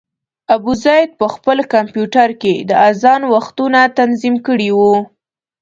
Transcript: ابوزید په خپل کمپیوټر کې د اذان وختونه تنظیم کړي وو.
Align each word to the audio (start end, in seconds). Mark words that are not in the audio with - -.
ابوزید 0.55 1.09
په 1.19 1.25
خپل 1.33 1.57
کمپیوټر 1.73 2.29
کې 2.41 2.55
د 2.69 2.71
اذان 2.89 3.21
وختونه 3.33 3.79
تنظیم 3.99 4.35
کړي 4.47 4.69
وو. 4.77 4.95